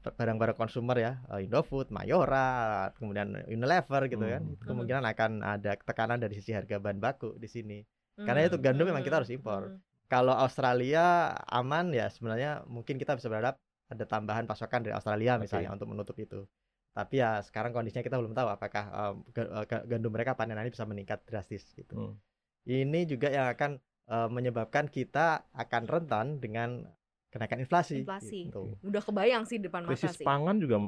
[0.02, 4.54] barang-barang konsumer ya eh, Indofood, Mayora, kemudian Unilever gitu kan Hmm.
[4.54, 7.78] Itu kemungkinan akan ada tekanan dari sisi harga bahan baku di sini
[8.18, 9.70] Karena itu gandum memang kita harus impor.
[9.70, 9.78] Hmm.
[10.08, 15.70] kalau Australia aman ya sebenarnya mungkin kita bisa berharap ada tambahan pasokan dari Australia misalnya
[15.70, 16.48] untuk menutup itu
[16.90, 18.84] tapi ya sekarang kondisinya kita belum tahu apakah
[19.30, 22.14] ga- gandum mereka panenannya bisa meningkat drastis gitu Hmm.
[22.66, 23.78] ini juga yang akan
[24.32, 26.88] menyebabkan kita akan rentan dengan
[27.28, 28.48] kenaikan inflasi Inflasi.
[28.48, 28.76] gitu.
[28.80, 30.24] Udah kebayang sih di depan mata Krisis sih.
[30.24, 30.80] pangan juga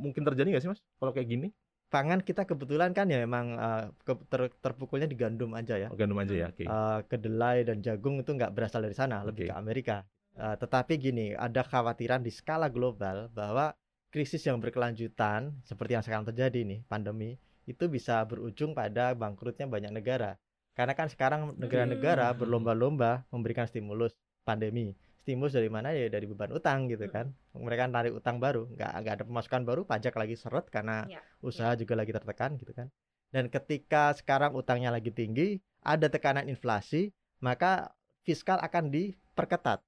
[0.00, 0.80] mungkin terjadi nggak sih mas?
[0.96, 1.48] Kalau kayak gini,
[1.86, 3.54] pangan kita kebetulan kan ya memang
[3.98, 6.48] ke- ter- terpukulnya di gandum aja ya Oh, gandum aja ya.
[6.48, 6.64] Oke.
[6.64, 9.52] Eh, kedelai dan jagung itu nggak berasal dari sana, lebih Oke.
[9.52, 9.96] ke Amerika.
[10.34, 13.72] Eh, tetapi gini, ada khawatiran di skala global bahwa
[14.08, 19.92] krisis yang berkelanjutan seperti yang sekarang terjadi nih, pandemi, itu bisa berujung pada bangkrutnya banyak
[19.92, 20.40] negara.
[20.72, 22.38] Karena kan sekarang negara-negara Hmm.
[22.38, 24.12] berlomba-lomba memberikan stimulus
[24.42, 24.92] pandemi.
[25.26, 27.34] Stimulus dari mana ya dari beban utang gitu kan.
[27.50, 31.74] Mereka narik utang baru, nggak nggak ada pemasukan baru, pajak lagi seret karena Ya, usaha
[31.74, 32.86] juga lagi tertekan gitu kan.
[33.34, 37.10] Dan ketika sekarang utangnya lagi tinggi, ada tekanan inflasi,
[37.42, 37.90] maka
[38.22, 39.82] fiskal akan diperketat.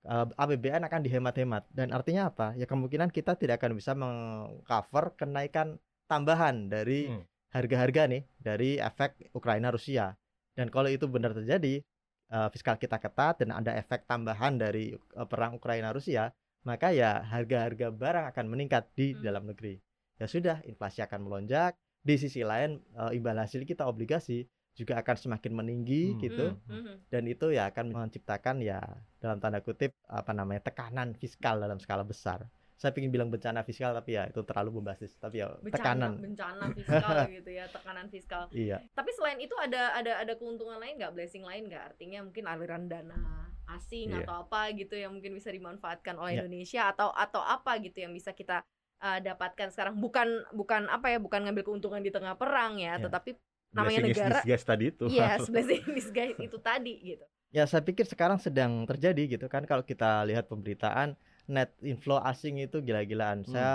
[0.00, 2.56] Eh, APBN akan dihemat-hemat dan artinya apa?
[2.56, 5.76] Ya kemungkinan kita tidak akan bisa mengcover kenaikan
[6.08, 7.28] tambahan dari Hmm.
[7.52, 10.16] harga-harga nih dari efek Ukraina Rusia.
[10.56, 11.84] Dan kalau itu benar terjadi,
[12.30, 16.30] eh, fiskal kita ketat dan ada efek tambahan dari eh, perang Ukraina Rusia,
[16.64, 19.22] maka ya harga-harga barang akan meningkat di Hmm.
[19.24, 19.76] dalam negeri.
[20.20, 21.74] Ya sudah, inflasi akan melonjak.
[22.00, 26.20] Di sisi lain, eh, imbal hasil kita obligasi juga akan semakin meninggi Hmm.
[26.22, 26.46] gitu.
[26.64, 26.96] Hmm, hmm.
[27.12, 28.80] Dan itu ya akan menciptakan ya
[29.20, 32.46] dalam tanda kutip apa namanya tekanan fiskal dalam skala besar.
[32.80, 35.12] Saya ingin bilang bencana fiskal tapi ya itu terlalu bombastis.
[35.14, 35.76] Tapi ya Bencana,
[36.08, 36.12] tekanan.
[36.16, 38.48] bencana fiskal gitu ya, tekanan fiskal.
[38.50, 38.80] Iya.
[38.96, 41.92] Tapi selain itu ada ada ada keuntungan lain nggak, blessing lain nggak?
[41.92, 43.20] Artinya mungkin aliran dana
[43.68, 44.24] asing Iya.
[44.24, 46.38] atau apa gitu yang mungkin bisa dimanfaatkan oleh Ya.
[46.40, 48.64] Indonesia atau atau apa gitu yang bisa kita
[48.98, 53.04] uh, dapatkan sekarang bukan bukan apa ya bukan ngambil keuntungan di tengah perang ya, Ya.
[53.04, 53.36] tetapi
[53.70, 55.04] namanya Blessing negara disguise tadi itu.
[55.06, 57.24] yes blessing in disguise itu tadi gitu.
[57.50, 61.14] Ya saya pikir sekarang sedang terjadi gitu kan kalau kita lihat pemberitaan
[61.46, 63.46] net inflow asing itu gila-gilaan.
[63.46, 63.52] Hmm.
[63.52, 63.74] Saya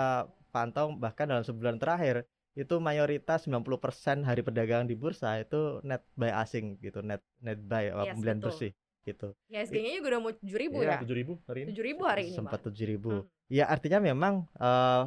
[0.54, 2.24] pantau bahkan dalam sebulan terakhir
[2.56, 7.92] itu mayoritas 90% hari perdagangan di bursa itu net buy asing gitu, net net buy
[7.92, 8.48] uh, Yes, pembelian betul.
[8.48, 8.72] bersih
[9.06, 9.28] gitu.
[9.52, 10.98] ISG-nya juga udah mau 7000 ribu Iya, ya.
[11.04, 11.70] tujuh ribu hari ini.
[11.76, 12.58] 7000 hari ini, sempat.
[12.64, 13.10] 7000 ribu.
[13.12, 13.24] Hmm.
[13.46, 15.02] Ya artinya memang eh,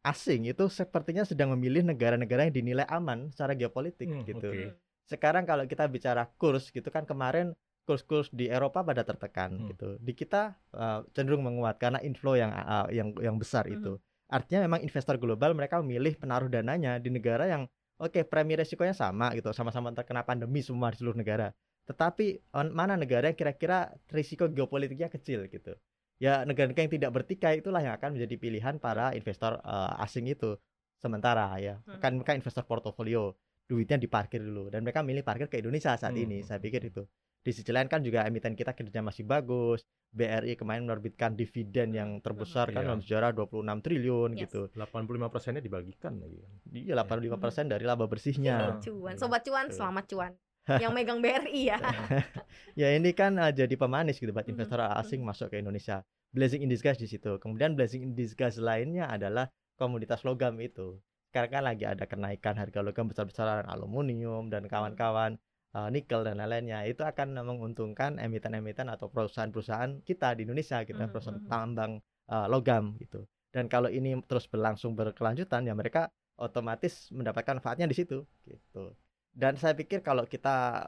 [0.00, 4.48] asing itu sepertinya sedang memilih negara-negara yang dinilai aman secara geopolitik Hmm, gitu.
[4.48, 4.64] oke.
[4.70, 4.72] Hmm.
[5.08, 9.68] Sekarang kalau kita bicara kurs gitu kan kemarin kurs-kurs di Eropa pada tertekan Hmm.
[9.72, 9.88] gitu.
[9.98, 13.76] Di kita eh, cenderung menguat karena inflow yang eh, yang yang besar Hmm.
[13.76, 13.92] itu.
[14.30, 17.66] Artinya memang investor global mereka memilih penaruh dananya di negara yang
[17.98, 21.50] oke premi resikonya sama gitu, sama-sama terkena pandemi semua di seluruh negara.
[21.84, 25.74] Tetapi on- mana negara yang kira-kira risiko geopolitiknya kecil gitu.
[26.22, 30.54] Ya negara-negara yang tidak bertikai itulah yang akan menjadi pilihan para investor eh, asing itu.
[31.00, 31.98] Sementara ya, Hmm.
[31.98, 33.34] kan mereka investor portofolio,
[33.66, 36.22] duitnya diparkir dulu dan mereka milih parkir ke Indonesia saat Hmm.
[36.22, 36.38] ini.
[36.44, 37.02] Saya pikir itu.
[37.40, 39.80] Di sisi lain kan juga emiten kita kinerja masih bagus.
[40.12, 42.86] BRI kemarin menerbitkan dividen yang terbesar kan Iya.
[42.92, 44.40] dalam sejarah 26 triliun Yes.
[44.44, 44.68] gitu.
[44.76, 46.52] 85 persennya dibagikan lagi kan.
[46.68, 48.82] Iya 85% dari laba bersihnya.
[48.84, 50.32] Cuan, Iya, sobat cuan, selamat cuan.
[50.84, 51.78] yang megang BRI ya.
[52.80, 56.04] ya ini kan uh, jadi pemanis gitu buat investor asing masuk ke Indonesia.
[56.36, 57.40] Blessing in disguise di situ.
[57.40, 59.48] Kemudian blessing in disguise lainnya adalah
[59.80, 61.00] komoditas logam itu.
[61.32, 65.38] Sekarang kan lagi ada kenaikan harga logam besar-besaran aluminium dan kawan-kawan
[65.76, 66.86] uh, nikel dan lain-lainnya.
[66.86, 71.50] Itu akan menguntungkan emiten-emiten atau perusahaan-perusahaan kita di Indonesia gitu, Mhm, perusahaan mhm.
[71.50, 71.92] tambang
[72.30, 73.26] uh, logam gitu.
[73.50, 76.06] Dan kalau ini terus berlangsung berkelanjutan ya mereka
[76.38, 78.94] otomatis mendapatkan manfaatnya di situ gitu.
[79.34, 80.86] Dan saya pikir kalau kita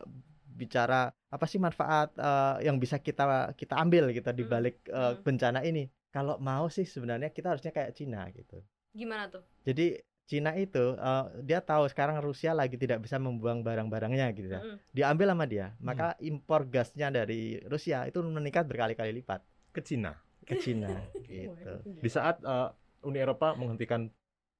[0.52, 5.12] bicara apa sih manfaat eh, yang bisa kita kita ambil gitu di Hmm, balik eh,
[5.16, 5.22] hmm.
[5.26, 5.88] bencana ini.
[6.12, 8.60] Kalau mau sih sebenarnya kita harusnya kayak Cina gitu.
[8.92, 9.42] Gimana tuh?
[9.64, 14.60] Jadi Cina itu eh, dia tahu sekarang Rusia lagi tidak bisa membuang barang-barangnya gitu ya.
[14.60, 14.76] Mm-mm.
[14.90, 15.66] Diambil sama dia.
[15.78, 20.16] Maka impor gasnya dari Rusia itu meningkat berkali-kali lipat Ke Cina.
[20.42, 20.90] ke Cina
[21.26, 21.72] gitu.
[21.98, 22.68] Di saat eh,
[23.02, 24.08] Uni Eropa menghentikan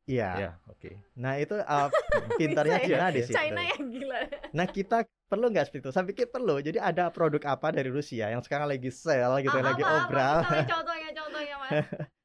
[0.02, 0.30] Iya.
[0.34, 0.98] ya, oke.
[1.14, 1.88] Nah, itu eh,
[2.38, 3.08] pintarnya Bisa Cina ya?
[3.08, 3.38] di situ.
[3.38, 4.18] China yang gila.
[4.50, 5.90] Nah kita perlu nggak seperti itu?
[5.90, 6.58] Saya pikir perlu.
[6.58, 10.02] Jadi ada produk apa dari Rusia yang sekarang lagi sell gitu, Ah, lagi apa, apa?
[10.02, 10.36] obral.
[10.42, 11.70] Misalnya contohnya, contohnya mas.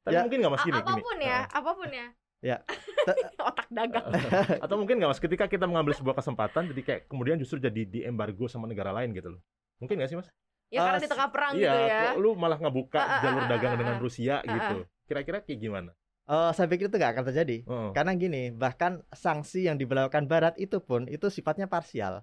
[0.02, 0.20] Tapi Ya.
[0.20, 0.90] mungkin nggak mas gini, gini.
[0.90, 2.06] apa pun ya, Eh, apa pun ya.
[2.40, 2.62] Ya.
[3.40, 4.04] Otak dagang.
[4.64, 8.00] atau mungkin nggak mas ketika kita mengambil sebuah kesempatan jadi kayak kemudian justru jadi di
[8.02, 9.40] embargo sama negara lain gitu loh
[9.78, 10.28] mungkin nggak sih mas
[10.68, 12.00] Ya karena Ah, di tengah perang iya gitu ya.
[12.04, 13.96] kok lu malah ngebuka Ah, ah, jalur dagang dengan.
[13.96, 15.90] Rusia gitu kira-kira kayak gimana
[16.28, 17.56] Eh, saya pikir itu nggak akan terjadi.
[17.64, 17.88] oh.
[17.90, 22.20] Karena gini, bahkan sanksi yang diberlakukan Barat itu pun itu sifatnya parsial.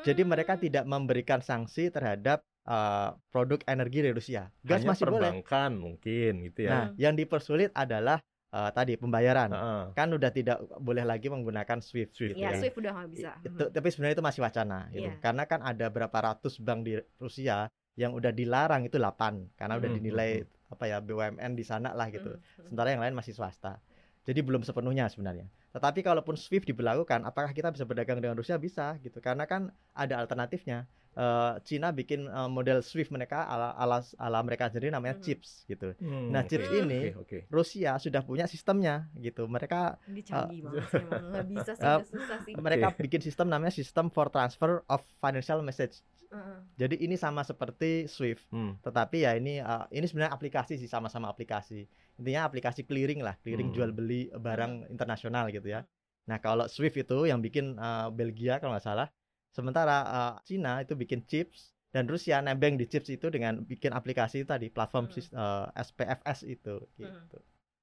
[0.00, 0.62] Jadi mereka Hmm.
[0.62, 4.46] tidak memberikan sanksi terhadap eh, produk energi dari Rusia.
[4.62, 5.18] Gas Hanya masih boleh.
[5.26, 9.50] perbankan mungkin gitu Nah, ya yang dipersulit adalah eh, tadi pembayaran.
[9.50, 9.82] Heeh.
[9.92, 12.12] Kan udah tidak boleh lagi menggunakan SWIFT.
[12.12, 12.60] SWIFT, gitu Ya, ya.
[12.60, 13.32] Swift udah nggak bisa.
[13.40, 15.08] itu tapi sebenarnya itu masih wacana gitu.
[15.08, 15.14] Iya.
[15.18, 19.88] Karena kan ada berapa ratus bank di Rusia yang udah dilarang itu 8 karena udah
[19.88, 20.30] Hmm, dinilai
[20.72, 22.32] apa ya BUMN di sana lah gitu.
[22.32, 22.64] Hmm.
[22.68, 23.76] Sementara yang lain masih swasta.
[24.22, 25.50] Jadi belum sepenuhnya sebenarnya.
[25.74, 28.54] Tetapi kalaupun SWIFT diberlakukan, apakah kita bisa berdagang dengan Rusia?
[28.56, 29.18] Bisa gitu.
[29.18, 30.86] Karena kan ada alternatifnya.
[31.12, 35.22] Eh, Cina bikin eh, model SWIFT mereka ala ala ala mereka sendiri namanya Mhm.
[35.22, 35.92] chips gitu.
[36.00, 39.44] Hmm, Nah, oke, chips ini oke Rusia sudah punya sistemnya gitu.
[39.44, 40.88] Mereka Ini canggih banget.
[41.04, 42.52] Nggak bisa sih, Uh, susah sih.
[42.56, 46.00] mereka bikin sistem namanya sistem for transfer of financial message.
[46.32, 46.58] Heeh.
[46.80, 48.80] Jadi ini sama seperti SWIFT, Hmm.
[48.80, 51.84] tetapi ya ini uh, ini sebenarnya aplikasi sih sama-sama aplikasi.
[52.16, 53.76] Intinya aplikasi clearing lah, clearing Hmm.
[53.76, 55.84] jual beli barang internasional gitu ya.
[56.24, 59.12] Nah kalau SWIFT itu yang bikin uh, Belgia kalau nggak salah,
[59.52, 64.44] sementara uh, Cina itu bikin chips dan Rusia nembeng di chips itu dengan bikin aplikasi
[64.48, 65.32] tadi platform Hmm.
[65.36, 67.38] uh, SPFS itu gitu.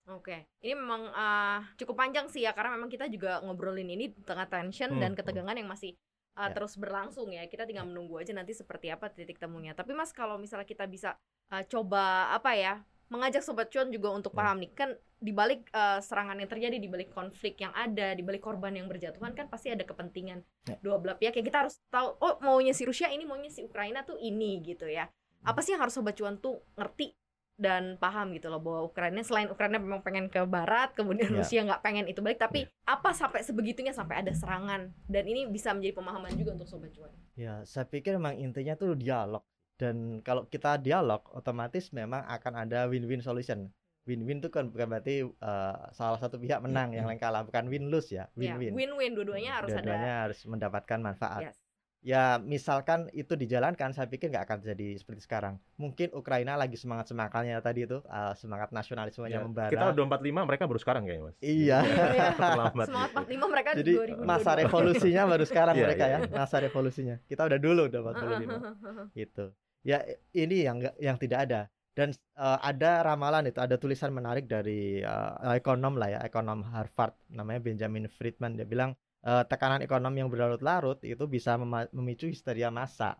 [0.10, 4.21] Oke, ini memang uh, cukup panjang sih ya karena memang kita juga ngobrolin ini di
[4.25, 5.93] tengah tension Hmm, dan ketegangan yang masih
[6.34, 6.53] uh, Ya.
[6.55, 7.45] terus berlangsung ya.
[7.45, 9.77] Kita tinggal menunggu aja nanti seperti apa titik temunya.
[9.77, 11.13] Tapi Mas kalau misalnya kita bisa
[11.53, 12.73] uh, coba apa ya
[13.10, 14.39] mengajak sobat cuan juga untuk Hmm.
[14.39, 18.22] paham nih kan di balik uh, serangan yang terjadi di balik konflik yang ada di
[18.22, 20.78] balik korban yang berjatuhan kan pasti ada kepentingan Ya.
[20.80, 24.02] dua belah pihak ya kita harus tahu oh maunya si Rusia ini maunya si Ukraina
[24.02, 25.10] tuh ini gitu ya
[25.41, 27.17] apa sih yang harus sobat cuan tuh ngerti
[27.56, 31.38] dan paham gitu loh bahwa Ukraina selain Ukraina memang pengen ke barat kemudian Ya.
[31.38, 35.76] Rusia nggak pengen itu balik tapi apa sampai sebegitunya sampai ada serangan dan ini bisa
[35.76, 39.43] menjadi pemahaman juga untuk sobat cuan Ya, saya pikir memang intinya tuh dialog.
[39.79, 43.71] Dan kalau kita dialog, otomatis memang akan ada win-win solution.
[44.03, 48.11] Win-win itu kan bukan berarti eh, salah satu pihak menang, yang lain kalah, bukan win-lose
[48.11, 48.75] ya, ya win-win.
[48.75, 51.41] win-win dua-duanya harus Dua-duanya ada harus mendapatkan manfaat.
[51.47, 51.57] yes
[51.99, 57.11] ya misalkan itu dijalankan saya pikir nggak akan jadi seperti sekarang mungkin Ukraina lagi semangat
[57.11, 61.27] semangatnya tadi itu uh, semangat nasionalismenya Ya, membara Kita udah 45, mereka baru sekarang kayaknya,
[61.27, 61.35] Mas.
[61.43, 61.79] iya
[62.15, 62.27] Iya.
[62.39, 62.87] Terlambat.
[62.87, 63.35] Semangat gitu.
[63.35, 64.23] 45 mereka jadi 2022.
[64.23, 69.19] masa revolusinya baru sekarang Iya, mereka iya, ya masa revolusinya kita udah dulu udah 45
[69.19, 69.45] gitu
[69.83, 70.03] ya
[70.35, 71.61] ini yang yang tidak ada
[71.95, 77.15] dan eh, ada ramalan itu ada tulisan menarik dari eh, ekonom lah ya ekonom Harvard
[77.31, 81.55] namanya Benjamin Friedman dia bilang eh, tekanan ekonomi yang berlarut-larut itu bisa
[81.91, 83.15] memicu histeria massa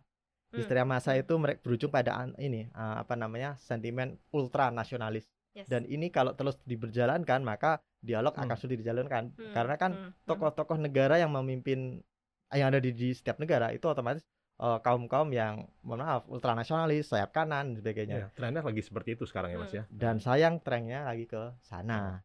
[0.50, 0.66] Hmm.
[0.66, 5.66] histeria massa itu mereka berujung pada an- ini eh, apa namanya sentimen ultra nasionalis Yes.
[5.66, 8.46] dan ini kalau terus diberjalankan maka dialog Hmm.
[8.46, 10.26] akan sulit dijalankan Hmm, karena kan hmm, hmm.
[10.26, 12.02] tokoh-tokoh negara yang memimpin
[12.50, 14.22] yang ada di, di setiap negara itu otomatis
[14.60, 19.24] eh, kaum-kaum yang mohon maaf ultranasionalis sayap kanan dan sebagainya Ya, trennya lagi seperti itu
[19.24, 19.84] sekarang ya, Mas ya.
[19.88, 22.20] dan sayang trennya lagi ke sana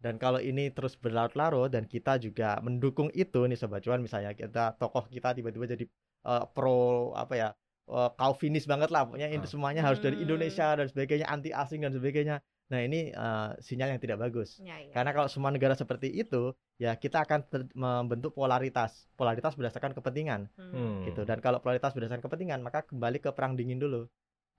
[0.00, 4.72] dan kalau ini terus berlarut-larut dan kita juga mendukung itu nih sobat cuan misalnya kita
[4.74, 5.84] tokoh kita tiba-tiba jadi
[6.24, 7.48] eh, pro apa ya
[7.90, 9.50] eh, Calvinis banget lah pokoknya ini Ah.
[9.50, 10.24] semuanya harus dari Hmm.
[10.24, 12.40] Indonesia dan sebagainya anti asing dan sebagainya
[12.70, 14.94] nah ini eh, sinyal yang tidak bagus Ya, ya.
[14.94, 17.40] karena kalau semua negara seperti itu, ya kita akan
[17.74, 19.10] membentuk polaritas.
[19.18, 21.02] Polaritas berdasarkan kepentingan Hmm.
[21.02, 21.26] Gitu.
[21.26, 24.06] Dan kalau polaritas berdasarkan kepentingan, maka kembali ke perang dingin dulu.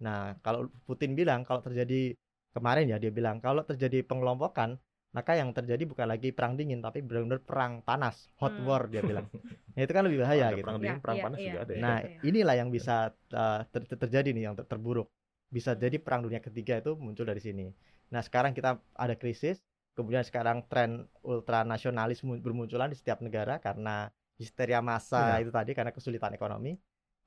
[0.03, 2.11] Nah, kalau Putin bilang kalau terjadi
[2.51, 4.75] kemarin ya dia bilang kalau terjadi pengelompokan,
[5.15, 8.67] maka yang terjadi bukan lagi perang dingin tapi benar-benar perang panas, hot Hmm.
[8.67, 9.27] war dia bilang.
[9.71, 10.65] Nah, itu kan lebih bahaya Ada gitu.
[10.67, 11.79] perang Ya, dingin, perang iya, panas iya, juga ada ya.
[11.79, 12.19] Nah, iya.
[12.27, 12.95] inilah yang bisa
[13.31, 15.07] uh, ter- terjadi nih yang ter- terburuk.
[15.51, 17.71] Bisa jadi perang dunia ketiga itu muncul dari sini.
[18.11, 19.63] Nah, sekarang kita ada krisis,
[19.95, 25.47] kemudian sekarang tren ultranasionalis mu- bermunculan di setiap negara karena histeria massa Iya.
[25.47, 26.75] itu tadi karena kesulitan ekonomi.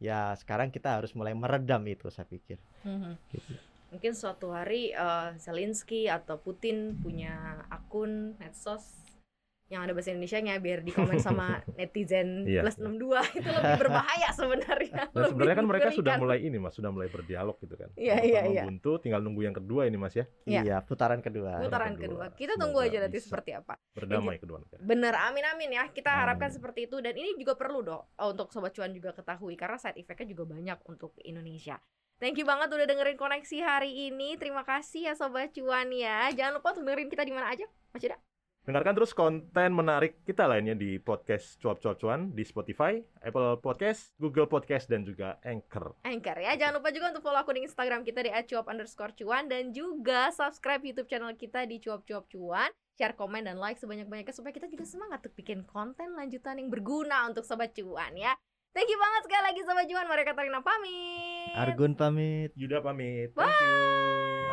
[0.02, 2.58] Ya, sekarang kita harus mulai meredam itu saya pikir.
[2.84, 3.12] Mhm.
[3.32, 3.52] Gitu.
[3.94, 9.03] Mungkin suatu hari eh, Zelensky atau Putin punya akun medsos
[9.72, 12.60] yang ada bahasa Indonesia-nya biar dikomen sama netizen Iya.
[12.60, 15.02] plus 62 itu lebih berbahaya sebenarnya.
[15.08, 17.88] Dan sebenarnya kan mereka sudah mulai ini Mas, sudah mulai berdialog gitu kan.
[17.96, 18.62] Iya, iya, iya.
[18.68, 20.28] buntu, tinggal nunggu yang kedua ini Mas ya.
[20.44, 20.60] Iya.
[20.64, 21.64] Iya, putaran kedua.
[21.64, 22.28] putaran kedua.
[22.28, 22.36] kedua.
[22.36, 23.80] Kita tunggu aja nanti seperti apa.
[23.96, 24.80] Berdamai kedua negara.
[24.84, 25.84] Bener, amin amin ya.
[25.88, 26.56] Kita harapkan Amin.
[26.60, 29.96] seperti itu dan ini juga perlu dong eh, untuk sobat cuan juga ketahui karena side
[29.96, 31.80] effect-nya juga banyak untuk Indonesia.
[32.20, 34.38] Thank you banget udah dengerin koneksi hari ini.
[34.38, 36.30] Terima kasih ya sobat cuan ya.
[36.30, 37.66] Jangan lupa untuk dengerin kita di mana aja.
[37.90, 38.33] Mas Yuda.
[38.64, 44.16] Dengarkan terus konten menarik kita lainnya di podcast Cuap Cuap Cuan di Spotify, Apple Podcast,
[44.16, 45.92] Google Podcast, dan juga Anchor.
[46.00, 46.56] Anchor ya.
[46.56, 50.80] Jangan lupa juga untuk follow akun Instagram kita di @cuap underscore cuan dan juga subscribe
[50.80, 52.72] YouTube channel kita di cuap cuap cuan.
[52.96, 57.28] Share, komen, dan like sebanyak-banyaknya supaya kita juga semangat untuk bikin konten lanjutan yang berguna
[57.28, 58.32] untuk sobat cuan ya.
[58.72, 60.08] Thank you banget sekali lagi sobat cuan.
[60.08, 61.52] Maria Katarina pamit.
[61.52, 62.50] Argun pamit.
[62.56, 63.28] Yuda pamit.
[63.36, 63.44] Bye.
[63.44, 64.43] Thank you.